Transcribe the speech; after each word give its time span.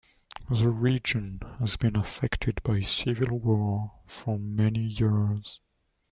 The 0.49 0.69
region 0.71 1.41
has 1.59 1.77
been 1.77 1.95
affected 1.95 2.59
by 2.63 2.79
civil 2.79 3.37
war 3.37 3.99
for 4.07 4.39
many 4.39 4.83
years. 4.85 5.61